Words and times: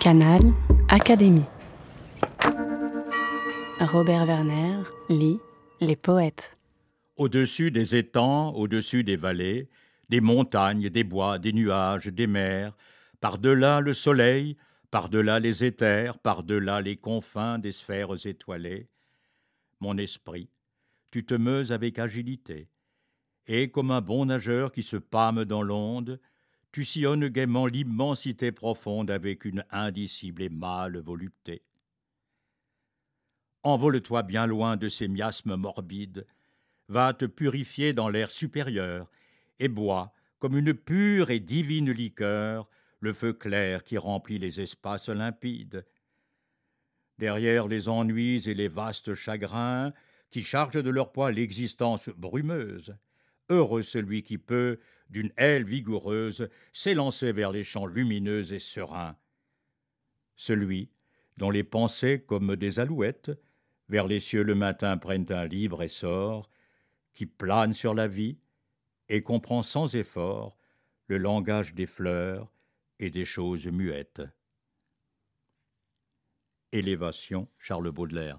Canal 0.00 0.40
Académie. 0.88 1.44
Robert 3.80 4.24
Werner 4.24 4.78
lit 5.10 5.38
Les 5.82 5.94
poètes. 5.94 6.56
Au-dessus 7.18 7.70
des 7.70 7.94
étangs, 7.94 8.54
au-dessus 8.54 9.04
des 9.04 9.16
vallées, 9.16 9.68
des 10.08 10.22
montagnes, 10.22 10.88
des 10.88 11.04
bois, 11.04 11.38
des 11.38 11.52
nuages, 11.52 12.06
des 12.06 12.26
mers, 12.26 12.74
par-delà 13.20 13.80
le 13.80 13.92
soleil, 13.92 14.56
par-delà 14.90 15.38
les 15.38 15.64
éthers, 15.64 16.18
par-delà 16.18 16.80
les 16.80 16.96
confins 16.96 17.58
des 17.58 17.72
sphères 17.72 18.26
étoilées, 18.26 18.88
mon 19.80 19.98
esprit, 19.98 20.48
tu 21.10 21.26
te 21.26 21.34
meuses 21.34 21.72
avec 21.72 21.98
agilité, 21.98 22.70
et 23.46 23.70
comme 23.70 23.90
un 23.90 24.00
bon 24.00 24.24
nageur 24.24 24.72
qui 24.72 24.82
se 24.82 24.96
pâme 24.96 25.44
dans 25.44 25.62
l'onde, 25.62 26.18
tu 26.72 26.84
sillonnes 26.84 27.28
gaiement 27.28 27.66
l'immensité 27.66 28.52
profonde 28.52 29.10
avec 29.10 29.44
une 29.44 29.64
indicible 29.70 30.42
et 30.42 30.48
mâle 30.48 30.98
volupté. 30.98 31.62
Envole-toi 33.62 34.22
bien 34.22 34.46
loin 34.46 34.76
de 34.76 34.88
ces 34.88 35.08
miasmes 35.08 35.56
morbides, 35.56 36.26
va 36.88 37.12
te 37.12 37.24
purifier 37.24 37.92
dans 37.92 38.08
l'air 38.08 38.30
supérieur, 38.30 39.10
et 39.58 39.68
bois, 39.68 40.12
comme 40.38 40.56
une 40.56 40.74
pure 40.74 41.30
et 41.30 41.40
divine 41.40 41.90
liqueur, 41.90 42.68
le 43.00 43.12
feu 43.12 43.32
clair 43.32 43.84
qui 43.84 43.98
remplit 43.98 44.38
les 44.38 44.60
espaces 44.60 45.08
limpides. 45.08 45.84
Derrière 47.18 47.68
les 47.68 47.88
ennuis 47.88 48.48
et 48.48 48.54
les 48.54 48.68
vastes 48.68 49.14
chagrins, 49.14 49.92
qui 50.30 50.42
chargent 50.42 50.82
de 50.82 50.90
leur 50.90 51.12
poids 51.12 51.30
l'existence 51.30 52.08
brumeuse, 52.08 52.96
heureux 53.50 53.82
celui 53.82 54.22
qui 54.22 54.38
peut, 54.38 54.78
d'une 55.10 55.32
aile 55.36 55.64
vigoureuse, 55.64 56.48
s'élancer 56.72 57.32
vers 57.32 57.52
les 57.52 57.64
champs 57.64 57.86
lumineux 57.86 58.52
et 58.52 58.58
sereins. 58.58 59.16
Celui 60.36 60.90
dont 61.36 61.50
les 61.50 61.64
pensées, 61.64 62.22
comme 62.26 62.56
des 62.56 62.78
alouettes, 62.78 63.30
vers 63.88 64.06
les 64.06 64.20
cieux 64.20 64.42
le 64.42 64.54
matin 64.54 64.98
prennent 64.98 65.30
un 65.30 65.46
libre 65.46 65.82
essor, 65.82 66.48
qui 67.12 67.26
plane 67.26 67.74
sur 67.74 67.94
la 67.94 68.06
vie 68.06 68.38
et 69.08 69.22
comprend 69.22 69.62
sans 69.62 69.94
effort 69.96 70.56
le 71.08 71.18
langage 71.18 71.74
des 71.74 71.86
fleurs 71.86 72.52
et 73.00 73.10
des 73.10 73.24
choses 73.24 73.66
muettes. 73.66 74.22
Élévation 76.72 77.48
Charles 77.58 77.90
Baudelaire 77.90 78.38